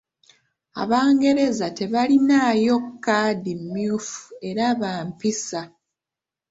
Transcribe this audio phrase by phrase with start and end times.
[0.81, 5.61] Abangereza tebalinaayo kkaadi mmyufu era bampisa.